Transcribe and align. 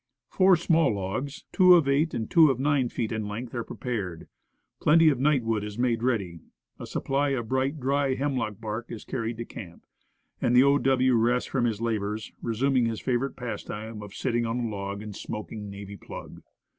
Four 0.31 0.55
small 0.55 0.91
logs, 0.95 1.45
two 1.51 1.75
of 1.75 1.87
eight, 1.87 2.15
and 2.15 2.27
two 2.27 2.49
of 2.49 2.59
nine 2.59 2.89
feet 2.89 3.11
in 3.11 3.27
length, 3.27 3.53
are 3.53 3.63
prepared, 3.63 4.27
plenty 4.81 5.09
of 5.09 5.19
night 5.19 5.43
wood 5.43 5.63
is 5.63 5.77
made 5.77 6.01
ready, 6.01 6.39
a 6.79 6.87
supply 6.87 7.29
of 7.37 7.49
bright, 7.49 7.79
dry 7.79 8.15
hemlock 8.15 8.59
bark 8.59 8.91
is 8.91 9.05
carried 9.05 9.37
to 9.37 9.45
camp, 9.45 9.83
and 10.41 10.55
the 10.55 10.63
O. 10.63 10.79
W. 10.79 11.13
rests 11.13 11.47
from 11.49 11.65
his 11.65 11.81
labors, 11.81 12.31
resuming 12.41 12.87
his 12.87 12.99
favorite 12.99 13.35
pastime 13.35 14.01
of 14.01 14.15
sitting 14.15 14.43
on 14.43 14.59
a 14.61 14.67
log 14.69 15.03
and 15.03 15.15
smoking 15.15 15.69
navy 15.69 15.97
plug. 15.97 16.41